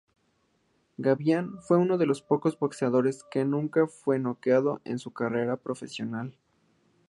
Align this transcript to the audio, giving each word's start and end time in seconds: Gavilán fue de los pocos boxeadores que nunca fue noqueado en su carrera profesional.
Gavilán 0.97 1.61
fue 1.61 1.77
de 1.85 2.07
los 2.07 2.23
pocos 2.23 2.57
boxeadores 2.57 3.23
que 3.29 3.45
nunca 3.45 3.85
fue 3.85 4.17
noqueado 4.17 4.81
en 4.83 4.97
su 4.97 5.13
carrera 5.13 5.57
profesional. 5.57 6.35